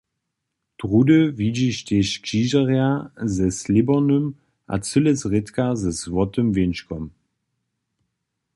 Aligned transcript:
Druhdy 0.81 1.17
widźiš 1.39 1.75
tež 1.87 2.07
křižerja 2.23 2.89
ze 3.35 3.47
slěbornym 3.59 4.25
a 4.73 4.75
cyle 4.87 5.11
zrědka 5.21 5.65
ze 5.81 5.91
złotym 6.01 6.47
wěnčkom. 6.55 7.03